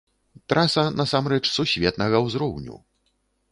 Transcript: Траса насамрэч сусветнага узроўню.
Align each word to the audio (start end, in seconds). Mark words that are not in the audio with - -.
Траса 0.53 0.85
насамрэч 1.01 1.43
сусветнага 1.57 2.25
узроўню. 2.29 2.83